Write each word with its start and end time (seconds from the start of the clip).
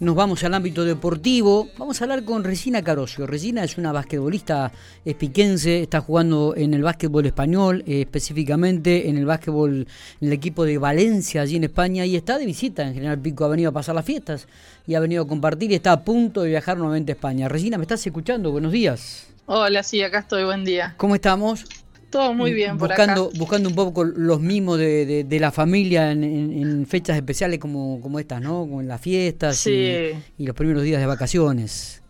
Nos 0.00 0.14
vamos 0.14 0.44
al 0.44 0.54
ámbito 0.54 0.84
deportivo. 0.84 1.70
Vamos 1.76 2.00
a 2.00 2.04
hablar 2.04 2.22
con 2.22 2.44
Resina 2.44 2.82
Carosio. 2.82 3.26
Resina 3.26 3.64
es 3.64 3.78
una 3.78 3.90
basquetbolista 3.90 4.70
espiquense, 5.04 5.82
está 5.82 6.00
jugando 6.00 6.54
en 6.56 6.72
el 6.72 6.84
básquetbol 6.84 7.26
español, 7.26 7.82
eh, 7.84 8.02
específicamente 8.02 9.08
en 9.08 9.18
el 9.18 9.26
básquetbol 9.26 9.88
en 10.20 10.28
el 10.28 10.32
equipo 10.32 10.64
de 10.64 10.78
Valencia, 10.78 11.42
allí 11.42 11.56
en 11.56 11.64
España, 11.64 12.06
y 12.06 12.14
está 12.14 12.38
de 12.38 12.46
visita 12.46 12.86
en 12.86 12.94
General 12.94 13.18
Pico. 13.18 13.44
Ha 13.44 13.48
venido 13.48 13.70
a 13.70 13.72
pasar 13.72 13.96
las 13.96 14.04
fiestas 14.04 14.46
y 14.86 14.94
ha 14.94 15.00
venido 15.00 15.24
a 15.24 15.26
compartir 15.26 15.72
y 15.72 15.74
está 15.74 15.90
a 15.90 16.04
punto 16.04 16.42
de 16.42 16.50
viajar 16.50 16.78
nuevamente 16.78 17.10
a 17.10 17.16
España. 17.16 17.48
Resina, 17.48 17.76
¿me 17.76 17.82
estás 17.82 18.06
escuchando? 18.06 18.52
Buenos 18.52 18.70
días. 18.70 19.26
Hola, 19.46 19.82
sí, 19.82 20.00
acá 20.00 20.20
estoy. 20.20 20.44
Buen 20.44 20.64
día. 20.64 20.94
¿Cómo 20.96 21.16
estamos? 21.16 21.64
Todo 22.10 22.32
muy 22.32 22.54
bien 22.54 22.78
por 22.78 22.88
buscando, 22.88 23.26
acá. 23.26 23.38
Buscando 23.38 23.68
un 23.68 23.74
poco 23.74 24.04
los 24.04 24.40
mimos 24.40 24.78
de, 24.78 25.26
la 25.38 25.52
familia 25.52 26.12
en, 26.12 26.86
fechas 26.86 27.16
especiales 27.16 27.58
como, 27.58 28.00
como 28.00 28.18
estas, 28.18 28.40
¿no? 28.40 28.60
Como 28.60 28.80
en 28.80 28.88
las 28.88 29.00
fiestas 29.00 29.66
y, 29.66 30.14
los 30.38 30.56
primeros 30.56 30.82
días 30.82 31.00
de 31.00 31.06
vacaciones. 31.06 32.02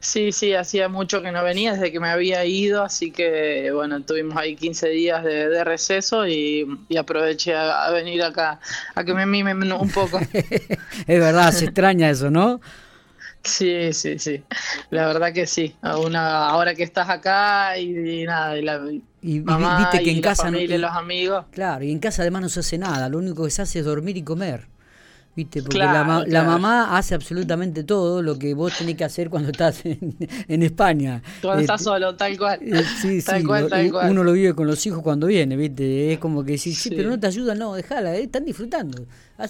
Sí, 0.00 0.32
sí, 0.32 0.52
hacía 0.52 0.90
mucho 0.90 1.22
que 1.22 1.32
no 1.32 1.42
venía 1.42 1.72
desde 1.72 1.90
que 1.90 1.98
me 1.98 2.08
había 2.08 2.44
ido, 2.44 2.82
así 2.82 3.10
que 3.10 3.70
bueno, 3.72 4.02
tuvimos 4.02 4.36
ahí 4.36 4.54
15 4.54 4.90
días 4.90 5.24
de, 5.24 5.64
receso 5.64 6.26
y, 6.26 6.66
aproveché 6.98 7.54
a, 7.54 7.90
venir 7.90 8.22
acá 8.22 8.60
a 8.94 9.04
que 9.04 9.14
me 9.14 9.24
mimen 9.24 9.72
un 9.72 9.90
poco. 9.90 10.20
es 10.32 11.20
verdad, 11.20 11.52
se 11.52 11.66
extraña 11.66 12.10
eso, 12.10 12.30
¿no? 12.30 12.60
Sí, 13.44 13.92
sí, 13.92 14.18
sí. 14.18 14.42
La 14.90 15.06
verdad 15.06 15.32
que 15.32 15.46
sí. 15.46 15.76
ahora 15.82 16.74
que 16.74 16.82
estás 16.82 17.08
acá 17.08 17.78
y, 17.78 18.24
nada, 18.24 18.56
y 18.58 18.62
la 18.62 18.78
viste 18.78 20.02
que 20.02 20.10
en 20.10 20.20
casa 20.20 20.44
familia, 20.44 20.78
los 20.78 20.92
amigos. 20.92 21.44
Claro, 21.50 21.84
y 21.84 21.92
en 21.92 21.98
casa 21.98 22.22
además 22.22 22.42
no 22.42 22.48
se 22.48 22.60
hace 22.60 22.78
nada. 22.78 23.08
Lo 23.08 23.18
único 23.18 23.44
que 23.44 23.50
se 23.50 23.62
hace 23.62 23.80
es 23.80 23.84
dormir 23.84 24.16
y 24.16 24.22
comer. 24.22 24.66
¿Viste? 25.36 25.62
Porque 25.62 25.78
la, 25.78 26.24
la, 26.28 26.44
mamá 26.44 26.96
hace 26.96 27.12
absolutamente 27.12 27.82
todo 27.82 28.22
lo 28.22 28.38
que 28.38 28.54
vos 28.54 28.78
tenés 28.78 28.94
que 28.96 29.02
hacer 29.02 29.28
cuando 29.28 29.50
estás 29.50 29.84
en, 29.84 30.62
España. 30.62 31.22
Cuando 31.42 31.62
estás 31.62 31.80
este, 31.80 31.90
solo, 31.90 32.14
tal 32.14 32.38
cual. 32.38 32.60
Eh, 32.62 32.84
sí, 33.02 33.20
sí, 33.20 33.32
uno 33.42 34.22
lo 34.22 34.32
vive 34.32 34.54
con 34.54 34.68
los 34.68 34.86
hijos 34.86 35.02
cuando 35.02 35.26
viene, 35.26 35.56
¿viste? 35.56 36.12
Es 36.12 36.20
como 36.20 36.44
que 36.44 36.56
sí, 36.56 36.72
sí, 36.72 36.90
pero 36.90 37.10
no 37.10 37.18
te 37.18 37.26
ayuda, 37.26 37.56
no, 37.56 37.74
déjala, 37.74 38.14
eh, 38.14 38.22
están 38.22 38.44
disfrutando. 38.44 39.06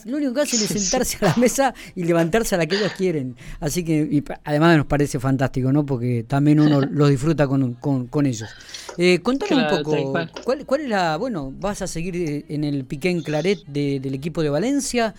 Lo 0.07 0.17
único 0.17 0.33
que 0.33 0.41
hacen 0.41 0.61
es 0.61 0.69
sentarse 0.69 1.19
a 1.21 1.29
la 1.29 1.37
mesa 1.37 1.75
y 1.95 2.05
levantarse 2.05 2.55
a 2.55 2.59
la 2.59 2.65
que 2.65 2.77
ellos 2.77 2.93
quieren. 2.97 3.37
Así 3.61 3.85
que, 3.85 4.25
además 4.43 4.79
nos 4.79 4.87
parece 4.87 5.21
fantástico, 5.21 5.71
¿no? 5.71 5.85
Porque 5.85 6.25
también 6.27 6.61
uno 6.61 6.81
lo 6.91 7.09
disfruta 7.09 7.47
con, 7.47 7.75
con, 7.75 8.25
ellos. 8.25 8.49
Eh, 8.97 9.21
un 9.23 9.39
poco, 9.39 10.13
¿cuál, 10.45 10.65
¿cuál 10.65 10.81
es 10.81 10.89
la. 10.89 11.19
Bueno, 11.19 11.53
vas 11.59 11.83
a 11.83 11.87
seguir 11.87 12.47
en 12.49 12.65
el 12.65 12.87
Piquén 12.87 13.23
Claret 13.23 13.67
del 13.67 14.15
equipo 14.15 14.43
de 14.43 14.49
Valencia 14.49 15.15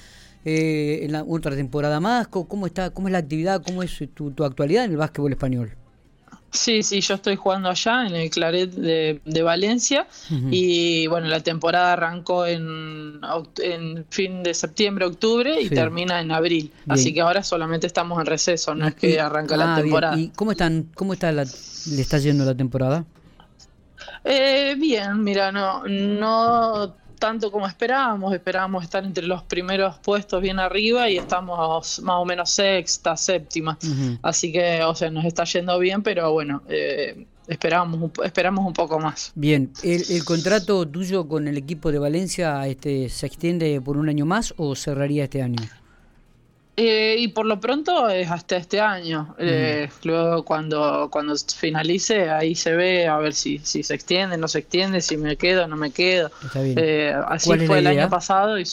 eh, 0.45 0.99
en 1.01 1.11
la 1.11 1.23
otra 1.23 1.55
temporada 1.55 1.99
más? 1.99 2.27
¿Cómo, 2.27 2.67
está, 2.67 2.91
¿Cómo 2.91 3.07
es 3.07 3.11
la 3.11 3.17
actividad? 3.17 3.63
¿Cómo 3.65 3.81
es 3.81 3.99
tu, 4.13 4.31
actualidad 4.43 4.85
en 4.85 4.91
el 4.91 4.97
básquetbol 4.97 5.31
español? 5.31 5.71
Sí, 6.51 6.83
sí, 6.83 7.01
yo 7.01 7.15
estoy 7.15 7.35
jugando 7.35 7.67
allá 7.67 8.05
en 8.05 8.15
el 8.15 8.29
Claret 8.29 8.71
de, 8.71 9.41
Valencia 9.41 10.07
y 10.29 11.05
bueno, 11.07 11.27
la 11.27 11.41
temporada 11.41 11.93
arrancó 11.93 12.45
en, 12.45 13.19
en 13.61 14.05
fin 14.09 14.41
de 14.43 14.53
septiembre, 14.53 15.05
octubre 15.05 15.59
y 15.59 15.67
termina 15.69 16.21
en 16.21 16.31
abril. 16.31 16.71
Así 16.87 17.13
que 17.13 17.21
ahora 17.21 17.43
solamente 17.43 17.87
estamos 17.87 18.19
en 18.19 18.27
receso, 18.27 18.73
no 18.73 18.87
es 18.87 18.95
que 18.95 19.19
arranca 19.19 19.57
la 19.57 19.73
ah, 19.73 19.81
temporada. 19.81 20.17
¿Y 20.17 20.29
cómo 20.29 20.51
están, 20.51 20.89
cómo 20.93 21.13
está 21.13 21.31
la, 21.31 21.43
le 21.43 22.01
está 22.01 22.19
yendo 22.19 22.45
la 22.45 22.55
temporada? 22.55 23.03
Eh, 24.23 24.75
bien, 24.77 25.23
mira, 25.23 25.51
no, 25.51 25.83
no 25.87 26.95
tanto 27.15 27.51
como 27.51 27.67
esperábamos, 27.67 28.33
esperábamos 28.33 28.83
estar 28.83 29.03
entre 29.03 29.25
los 29.25 29.43
primeros 29.43 29.97
puestos 29.99 30.41
bien 30.41 30.59
arriba 30.59 31.09
y 31.09 31.17
estamos 31.17 31.99
más 32.01 32.15
o 32.17 32.25
menos 32.25 32.49
sexta, 32.49 33.17
séptima. 33.17 33.77
Así 34.21 34.51
que, 34.51 34.83
o 34.83 34.95
sea, 34.95 35.09
nos 35.09 35.25
está 35.25 35.43
yendo 35.43 35.77
bien, 35.79 36.03
pero 36.03 36.31
bueno, 36.31 36.61
eh, 36.67 37.25
esperamos, 37.47 38.11
esperamos 38.23 38.65
un 38.65 38.73
poco 38.73 38.99
más. 38.99 39.31
Bien, 39.35 39.71
¿El, 39.83 40.03
¿El, 40.09 40.23
contrato 40.25 40.87
tuyo 40.87 41.27
con 41.27 41.47
el 41.47 41.57
equipo 41.57 41.91
de 41.91 41.99
Valencia 41.99 42.67
este, 42.67 43.09
se 43.09 43.25
extiende 43.25 43.79
por 43.81 43.97
un 43.97 44.09
año 44.09 44.25
más 44.25 44.53
o 44.57 44.75
cerraría 44.75 45.25
este 45.25 45.41
año? 45.41 45.59
Eh, 46.77 47.15
y 47.19 47.29
por 47.29 47.45
lo 47.45 47.59
pronto 47.59 48.09
es 48.09 48.29
hasta 48.29 48.57
este 48.57 48.81
año. 48.81 49.33
Eh, 49.39 49.89
luego 50.03 50.43
cuando, 50.43 51.09
cuando 51.09 51.35
finalice, 51.37 52.29
ahí 52.29 52.53
se 52.53 52.75
ve 52.75 53.07
a 53.07 53.17
ver 53.17 53.33
si, 53.33 53.59
si 53.59 53.81
se 53.81 53.95
extiende, 53.95 54.37
no 54.37 54.47
se 54.49 54.59
extiende, 54.59 54.99
si 54.99 55.15
me 55.15 55.37
quedo 55.37 55.67
no 55.67 55.77
me 55.77 55.91
quedo. 55.91 56.31
Eh, 56.53 57.15
así 57.27 57.57
fue 57.65 57.79
el 57.79 57.87
año 57.87 58.09
pasado. 58.09 58.59
Y... 58.59 58.65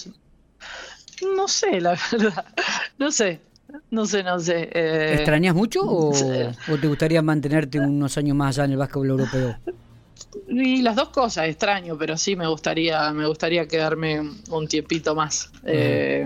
No 1.36 1.46
sé, 1.46 1.80
la 1.80 1.96
verdad. 2.12 2.44
No 2.98 3.12
sé. 3.12 3.40
No 3.90 4.04
sé, 4.04 4.22
no 4.22 4.38
sé. 4.40 4.68
¿Extrañas 5.14 5.54
mucho 5.54 5.80
o, 5.84 6.12
te 6.12 6.88
gustaría 6.88 7.22
mantenerte 7.22 7.78
unos 7.78 8.18
años 8.18 8.36
más 8.36 8.58
allá 8.58 8.64
en 8.64 8.72
el 8.72 8.78
básquetbol 8.78 9.10
europeo? 9.10 9.56
Y 10.48 10.82
las 10.82 10.96
dos 10.96 11.10
cosas, 11.10 11.48
extraño, 11.48 11.96
pero 11.96 12.16
sí 12.16 12.36
me 12.36 12.46
gustaría, 12.46 13.10
me 13.12 13.26
gustaría 13.26 13.66
quedarme 13.68 14.20
un 14.50 14.66
tiempito 14.66 15.14
más. 15.14 15.50
Eh, 15.64 16.24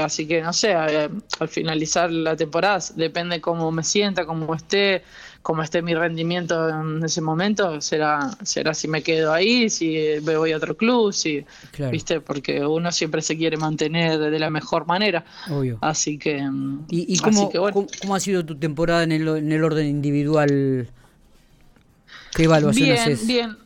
Así 0.00 0.26
que 0.26 0.42
no 0.42 0.52
sé, 0.52 0.74
al 0.74 1.48
finalizar 1.48 2.10
la 2.10 2.36
temporada, 2.36 2.78
depende 2.94 3.40
cómo 3.40 3.70
me 3.70 3.82
sienta, 3.82 4.26
cómo 4.26 4.54
esté, 4.54 5.02
cómo 5.42 5.62
esté 5.62 5.80
mi 5.80 5.94
rendimiento 5.94 6.68
en 6.68 7.02
ese 7.02 7.20
momento, 7.20 7.80
será, 7.80 8.30
será 8.42 8.74
si 8.74 8.86
me 8.86 9.02
quedo 9.02 9.32
ahí, 9.32 9.70
si 9.70 9.96
me 10.22 10.36
voy 10.36 10.52
a 10.52 10.58
otro 10.58 10.76
club, 10.76 11.12
si, 11.12 11.44
viste, 11.90 12.20
porque 12.20 12.64
uno 12.66 12.92
siempre 12.92 13.22
se 13.22 13.36
quiere 13.36 13.56
mantener 13.56 14.18
de 14.18 14.38
la 14.38 14.50
mejor 14.50 14.86
manera. 14.86 15.24
Obvio. 15.50 15.78
Así 15.80 16.18
que. 16.18 16.38
¿Y, 16.90 17.14
y 17.14 17.18
cómo, 17.18 17.50
cómo, 17.50 18.14
ha 18.14 18.20
sido 18.20 18.44
tu 18.44 18.56
temporada 18.56 19.04
en 19.04 19.12
el, 19.12 19.28
en 19.28 19.52
el 19.52 19.64
orden 19.64 19.86
individual? 19.86 20.90
¿Qué 22.34 22.44
evaluación 22.44 22.86
bien, 22.86 23.04
Bien, 23.06 23.26
Bien, 23.26 23.56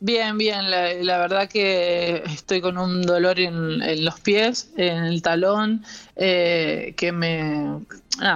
bien, 0.00 0.70
la, 0.70 1.18
verdad 1.18 1.48
que 1.48 2.22
estoy 2.26 2.60
con 2.60 2.78
un 2.78 3.02
dolor 3.02 3.38
en, 3.38 4.04
los 4.04 4.18
pies, 4.20 4.72
en 4.76 5.04
el 5.04 5.22
talón, 5.22 5.84
eh, 6.16 6.94
que 6.96 7.12
me 7.12 7.80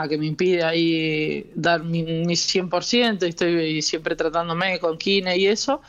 que 0.08 0.16
me 0.16 0.26
impide 0.26 0.62
ahí 0.62 1.50
dar 1.54 1.82
mi, 1.82 2.02
mi 2.02 2.34
100%, 2.34 3.22
estoy 3.26 3.82
siempre 3.82 4.16
tratándome 4.16 4.78
con 4.78 4.96
kine 4.96 5.36
y 5.36 5.46
eso, 5.46 5.82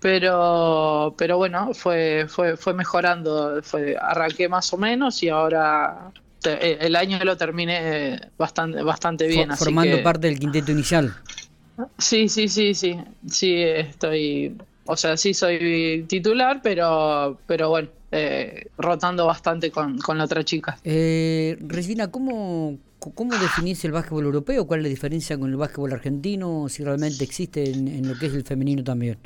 pero 0.00 1.14
pero 1.16 1.36
bueno, 1.36 1.72
fue 1.74 2.26
fue 2.28 2.56
fue 2.56 2.74
mejorando, 2.74 3.62
fue 3.62 3.96
arranqué 4.00 4.48
más 4.48 4.72
o 4.72 4.78
menos 4.78 5.22
y 5.22 5.28
ahora 5.28 6.12
el 6.44 6.96
año 6.96 7.18
lo 7.24 7.36
terminé 7.36 8.20
bastante 8.36 8.82
bastante 8.82 9.26
bien, 9.26 9.56
formando 9.56 10.02
parte 10.02 10.28
del 10.28 10.38
quinteto 10.38 10.72
inicial. 10.72 11.14
Sí, 11.98 12.28
sí, 12.28 12.48
sí, 12.48 12.74
sí. 12.74 12.96
Sí, 13.28 13.62
estoy 13.62 14.56
o 14.86 14.96
sea, 14.96 15.16
sí 15.16 15.34
soy 15.34 16.04
titular, 16.08 16.60
pero, 16.62 17.38
pero 17.46 17.68
bueno, 17.68 17.88
eh, 18.12 18.68
rotando 18.78 19.26
bastante 19.26 19.70
con, 19.70 19.98
la 20.14 20.24
otra 20.24 20.44
chica. 20.44 20.78
Eh, 20.84 21.56
Regina, 21.60 22.10
¿cómo, 22.10 22.78
¿cómo 22.98 23.36
definís 23.36 23.84
el 23.84 23.92
básquetbol 23.92 24.24
europeo? 24.24 24.66
¿Cuál 24.66 24.80
es 24.80 24.84
la 24.84 24.90
diferencia 24.90 25.38
con 25.38 25.50
el 25.50 25.56
básquetbol 25.56 25.92
argentino? 25.92 26.68
Si 26.68 26.84
realmente 26.84 27.24
existe 27.24 27.68
en, 27.70 28.08
lo 28.08 28.16
que 28.16 28.26
es 28.26 28.34
el 28.34 28.44
femenino 28.44 28.84
también. 28.84 29.18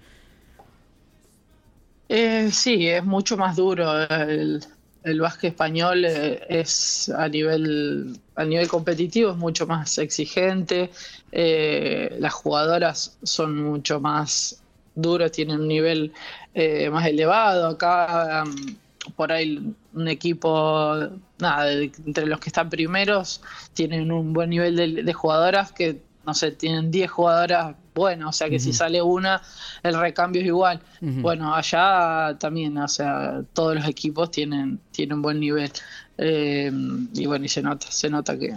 Eh, 2.08 2.48
sí, 2.50 2.88
es 2.88 3.04
mucho 3.04 3.36
más 3.36 3.56
duro. 3.56 4.02
El, 4.08 4.64
el 5.04 5.20
básquet 5.20 5.52
español 5.52 6.04
eh, 6.06 6.40
es 6.48 7.10
a 7.10 7.28
nivel, 7.28 8.18
a 8.34 8.44
nivel 8.44 8.66
competitivo 8.66 9.30
es 9.30 9.36
mucho 9.36 9.66
más 9.66 9.98
exigente. 9.98 10.90
las 11.30 12.32
jugadoras 12.32 13.18
son 13.22 13.62
mucho 13.62 14.00
más 14.00 14.60
duros, 15.00 15.32
tienen 15.32 15.60
un 15.60 15.68
nivel 15.68 16.12
eh, 16.54 16.90
más 16.90 17.06
elevado. 17.06 17.68
Acá, 17.68 18.44
um, 18.44 18.76
por 19.16 19.32
ahí, 19.32 19.72
un 19.92 20.08
equipo, 20.08 20.94
nada, 21.38 21.72
entre 21.72 22.26
los 22.26 22.40
que 22.40 22.48
están 22.48 22.68
primeros, 22.70 23.42
tienen 23.74 24.12
un 24.12 24.32
buen 24.32 24.50
nivel 24.50 25.04
de, 25.04 25.12
jugadoras 25.12 25.72
que, 25.72 26.02
no 26.26 26.34
sé, 26.34 26.52
tienen 26.52 26.90
10 26.90 27.10
jugadoras 27.10 27.74
buenas, 27.94 28.28
o 28.28 28.32
sea 28.32 28.48
que 28.48 28.60
si 28.60 28.72
sale 28.72 29.02
una, 29.02 29.42
el 29.82 29.98
recambio 29.98 30.42
es 30.42 30.46
igual. 30.46 30.80
Bueno, 31.00 31.54
allá 31.54 32.36
también, 32.38 32.76
o 32.78 32.88
sea, 32.88 33.42
todos 33.52 33.74
los 33.74 33.86
equipos 33.88 34.30
tienen, 34.30 34.80
tienen 34.90 35.16
un 35.16 35.22
buen 35.22 35.40
nivel. 35.40 35.72
Eh, 36.18 36.70
y 37.14 37.26
bueno, 37.26 37.46
y 37.46 37.48
se 37.48 37.62
nota, 37.62 37.86
se 37.90 38.10
nota 38.10 38.38
que, 38.38 38.54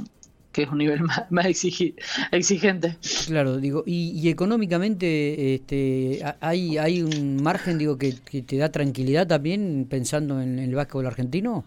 que 0.53 0.63
es 0.63 0.69
un 0.69 0.77
nivel 0.77 1.01
más, 1.29 1.45
exigente. 1.45 2.97
Claro, 3.25 3.57
digo, 3.57 3.83
y, 3.85 4.29
económicamente 4.29 5.55
este, 5.55 6.21
hay, 6.39 6.77
hay 6.77 7.01
un 7.01 7.41
margen 7.44 7.77
digo 7.77 7.97
que, 7.97 8.13
te 8.13 8.57
da 8.57 8.71
tranquilidad 8.71 9.27
también 9.27 9.88
pensando 9.89 10.41
en, 10.41 10.59
el 10.59 10.73
básquetbol 10.75 11.07
argentino. 11.07 11.65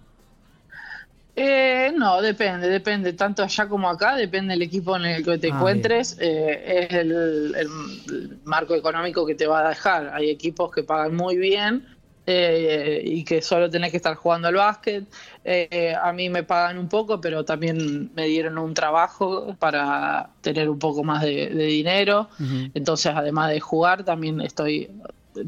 Eh, 1.39 1.93
no, 1.95 2.23
depende, 2.23 2.67
depende, 2.69 3.13
tanto 3.13 3.43
allá 3.43 3.69
como 3.69 3.91
acá, 3.91 4.17
depende 4.17 4.55
del 4.55 4.63
equipo 4.63 4.97
en 4.97 5.05
el 5.05 5.25
que 5.25 5.37
te 5.37 5.49
ah, 5.49 5.55
encuentres, 5.55 6.17
eh, 6.19 6.87
es 6.89 6.95
el, 6.95 8.39
marco 8.45 8.75
económico 8.75 9.27
que 9.27 9.35
te 9.35 9.47
va 9.47 9.67
a 9.67 9.69
dejar. 9.69 10.15
Hay 10.15 10.31
equipos 10.31 10.71
que 10.71 10.83
pagan 10.83 11.15
muy 11.15 11.37
bien 11.37 11.85
eh, 12.27 13.03
y 13.05 13.25
que 13.25 13.41
solo 13.41 13.71
tenés 13.71 13.93
que 13.93 13.99
estar 13.99 14.17
jugando 14.17 14.49
al 14.49 14.55
básquet. 14.55 15.05
Eh, 15.45 15.95
a 16.01 16.13
mí 16.13 16.29
me 16.29 16.43
pagan 16.43 16.77
un 16.79 16.89
poco, 16.89 17.21
pero 17.21 17.45
también 17.45 18.11
me 18.15 18.27
dieron 18.27 18.59
un 18.59 18.75
trabajo 18.75 19.55
para 19.59 20.31
tener 20.41 20.69
un 20.69 20.79
poco 20.79 21.05
más 21.05 21.23
de, 21.23 21.49
dinero. 21.49 22.29
Entonces, 22.75 23.13
además 23.15 23.51
de 23.51 23.61
jugar, 23.61 24.05
también 24.05 24.41
estoy 24.41 24.91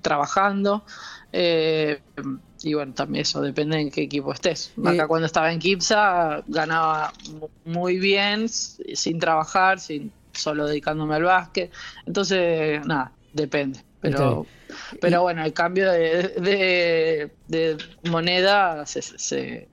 trabajando. 0.03 0.85
Eh, 1.33 2.01
y 2.63 2.75
bueno, 2.75 2.95
también 2.95 3.23
eso 3.23 3.41
depende 3.41 3.81
en 3.81 3.91
qué 3.91 4.03
equipo 4.03 4.33
estés. 4.33 4.73
Acá 4.85 5.07
cuando 5.09 5.27
estaba 5.27 5.53
en 5.53 5.59
Kipsa 5.59 6.43
ganaba 6.47 7.13
muy 7.65 7.99
bien, 7.99 8.49
sin 8.49 9.19
trabajar, 9.19 9.81
sin 9.81 10.13
solo 10.33 10.67
dedicándome 10.67 11.17
al 11.17 11.25
básquet. 11.25 11.73
Entonces, 12.07 12.85
nada, 12.87 13.13
depende. 13.33 13.81
Pero, 14.01 14.47
pero 15.01 15.23
bueno, 15.23 15.45
el 15.45 15.53
cambio 15.53 15.91
de, 15.91 17.31
de, 17.49 17.77
moneda 18.05 18.87
se, 18.87 19.03
se, 19.03 19.69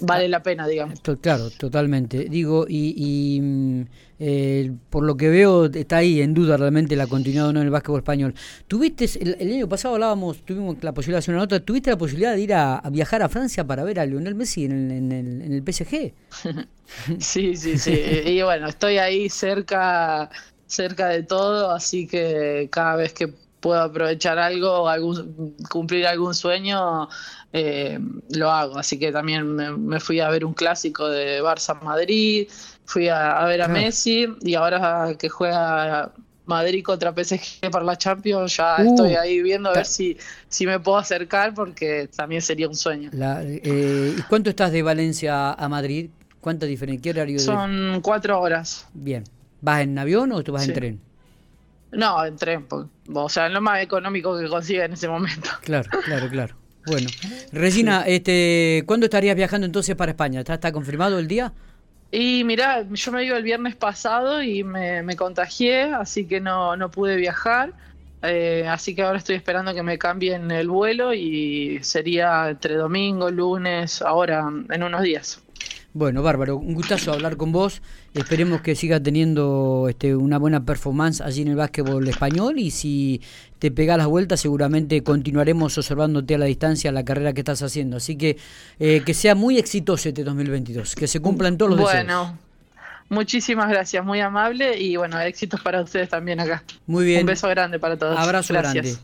vale 0.00 0.28
la 0.28 0.42
pena, 0.42 0.66
digamos. 0.66 1.00
Claro, 1.20 1.50
totalmente. 1.50 2.24
Digo, 2.28 2.66
y, 2.68 3.40
mm, 3.42 3.82
eh, 4.18 4.72
por 4.90 5.04
lo 5.04 5.16
que 5.16 5.28
veo 5.28 5.66
está 5.66 5.98
ahí 5.98 6.20
en 6.20 6.34
duda 6.34 6.56
realmente 6.56 6.94
la 6.94 7.06
continuidad 7.06 7.52
no 7.52 7.60
en 7.60 7.66
el 7.66 7.70
básquetbol 7.70 8.00
español. 8.00 8.34
¿Tuviste, 8.68 9.08
el, 9.20 9.52
año 9.52 9.68
pasado 9.68 9.94
hablábamos, 9.94 10.44
tuvimos 10.44 10.76
la 10.82 10.92
posibilidad 10.92 11.16
de 11.16 11.20
hacer 11.20 11.34
una 11.34 11.44
nota, 11.44 11.60
¿tuviste 11.60 11.90
la 11.90 11.98
posibilidad 11.98 12.34
de 12.34 12.40
ir 12.40 12.54
a, 12.54 12.82
viajar 12.90 13.22
a 13.22 13.28
Francia 13.28 13.66
para 13.66 13.84
ver 13.84 13.98
a 13.98 14.06
Lionel 14.06 14.34
Messi 14.34 14.64
en 14.64 14.90
el, 14.90 15.12
en 15.12 15.52
el, 15.52 15.62
PSG? 15.62 16.12
sí, 17.18 17.56
sí, 17.56 17.78
sí. 17.78 18.00
y 18.26 18.42
bueno, 18.42 18.68
estoy 18.68 18.98
ahí 18.98 19.28
cerca 19.28 20.30
cerca 20.70 21.08
de 21.08 21.24
todo, 21.24 21.70
así 21.72 22.06
que 22.06 22.68
cada 22.70 22.96
vez 22.96 23.12
que 23.12 23.34
puedo 23.60 23.80
aprovechar 23.80 24.38
algo, 24.38 24.88
algún, 24.88 25.54
cumplir 25.68 26.06
algún 26.06 26.34
sueño, 26.34 27.08
eh, 27.52 27.98
lo 28.30 28.50
hago. 28.50 28.78
Así 28.78 28.98
que 28.98 29.12
también 29.12 29.54
me, 29.54 30.00
fui 30.00 30.20
a 30.20 30.28
ver 30.30 30.44
un 30.44 30.54
clásico 30.54 31.08
de 31.08 31.42
Barça 31.42 31.80
Madrid, 31.80 32.48
fui 32.84 33.08
a, 33.08 33.44
ver 33.44 33.62
a 33.62 33.68
Messi 33.68 34.26
y 34.40 34.54
ahora 34.54 35.14
que 35.18 35.28
juega 35.28 36.12
Madrid 36.46 36.82
contra 36.82 37.12
PSG 37.12 37.70
para 37.70 37.84
la 37.84 37.96
Champions, 37.96 38.56
ya 38.56 38.76
uh, 38.78 38.82
estoy 38.82 39.14
ahí 39.14 39.42
viendo 39.42 39.68
a 39.68 39.74
ver 39.74 39.86
si, 39.86 40.16
si 40.48 40.66
me 40.66 40.80
puedo 40.80 40.98
acercar 40.98 41.54
porque 41.54 42.08
también 42.14 42.42
sería 42.42 42.68
un 42.68 42.74
sueño. 42.74 43.10
Eh, 43.12 44.16
¿Y 44.18 44.22
cuánto 44.22 44.50
estás 44.50 44.72
de 44.72 44.82
Valencia 44.82 45.52
a 45.52 45.68
Madrid? 45.68 46.10
¿Cuánto 46.40 46.66
diferencia? 46.66 47.02
¿Qué 47.02 47.10
horario? 47.10 47.38
Son 47.38 48.00
cuatro 48.02 48.40
horas. 48.40 48.86
Bien. 48.94 49.24
¿Vas 49.60 49.82
en 49.82 49.98
avión 49.98 50.32
o 50.32 50.42
tú 50.42 50.52
vas 50.52 50.66
en 50.66 50.74
tren? 50.74 51.09
No, 51.92 52.24
en 52.24 52.36
tren, 52.36 52.66
o 53.12 53.28
sea, 53.28 53.48
lo 53.48 53.60
más 53.60 53.82
económico 53.82 54.38
que 54.38 54.48
consiga 54.48 54.84
en 54.84 54.92
ese 54.92 55.08
momento. 55.08 55.50
Claro, 55.62 55.90
claro, 56.04 56.28
claro. 56.28 56.56
Bueno, 56.86 57.08
Regina, 57.52 58.04
este, 58.06 58.84
¿cuándo 58.86 59.04
estarías 59.04 59.36
viajando 59.36 59.66
entonces 59.66 59.94
para 59.96 60.12
España? 60.12 60.40
¿Está, 60.40 60.72
confirmado 60.72 61.18
el 61.18 61.28
día? 61.28 61.52
Y 62.10 62.42
mira, 62.44 62.86
yo 62.90 63.12
me 63.12 63.22
iba 63.22 63.36
el 63.36 63.42
viernes 63.42 63.76
pasado 63.76 64.42
y 64.42 64.64
me, 64.64 65.14
contagié, 65.14 65.92
así 65.92 66.24
que 66.24 66.40
no, 66.40 66.76
no 66.76 66.90
pude 66.90 67.16
viajar. 67.16 67.74
Eh, 68.22 68.66
así 68.66 68.94
que 68.94 69.02
ahora 69.02 69.18
estoy 69.18 69.36
esperando 69.36 69.74
que 69.74 69.82
me 69.82 69.98
cambien 69.98 70.50
el 70.50 70.68
vuelo 70.68 71.12
y 71.12 71.80
sería 71.82 72.48
entre 72.48 72.76
domingo, 72.76 73.30
lunes, 73.30 74.00
ahora 74.00 74.50
en 74.70 74.82
unos 74.82 75.02
días. 75.02 75.42
Bueno, 75.92 76.22
bárbaro, 76.22 76.56
un 76.56 76.74
gustazo 76.74 77.12
hablar 77.12 77.36
con 77.36 77.50
vos. 77.50 77.82
Esperemos 78.14 78.60
que 78.60 78.76
sigas 78.76 79.02
teniendo 79.02 79.86
este, 79.88 80.14
una 80.14 80.38
buena 80.38 80.64
performance 80.64 81.20
allí 81.20 81.42
en 81.42 81.48
el 81.48 81.56
básquetbol 81.56 82.06
español 82.06 82.60
y 82.60 82.70
si 82.70 83.20
te 83.58 83.72
pegas 83.72 83.98
las 83.98 84.06
vueltas 84.06 84.40
seguramente 84.40 85.02
continuaremos 85.02 85.76
observándote 85.76 86.36
a 86.36 86.38
la 86.38 86.46
distancia 86.46 86.92
la 86.92 87.04
carrera 87.04 87.32
que 87.32 87.40
estás 87.40 87.60
haciendo. 87.62 87.96
Así 87.96 88.16
que 88.16 88.36
eh, 88.78 89.02
que 89.04 89.14
sea 89.14 89.34
muy 89.34 89.58
exitoso 89.58 90.08
este 90.08 90.22
2022, 90.22 90.94
que 90.94 91.08
se 91.08 91.18
cumplan 91.18 91.58
todos 91.58 91.72
los 91.72 91.80
deseos. 91.80 92.04
Bueno, 92.04 92.38
muchísimas 93.08 93.68
gracias, 93.68 94.04
muy 94.04 94.20
amable 94.20 94.78
y 94.80 94.96
bueno, 94.96 95.20
éxitos 95.20 95.60
para 95.60 95.82
ustedes 95.82 96.08
también 96.08 96.38
acá. 96.38 96.62
Muy 96.86 97.04
bien. 97.04 97.20
Un 97.22 97.26
beso 97.26 97.48
grande 97.48 97.80
para 97.80 97.96
todos. 97.96 98.16
Abrazo 98.16 98.54
grande. 98.54 98.96